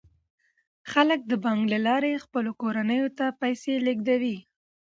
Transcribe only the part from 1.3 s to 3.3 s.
بانک له لارې خپلو کورنیو ته